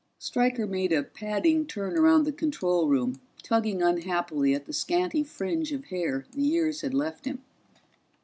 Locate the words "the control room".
2.25-3.21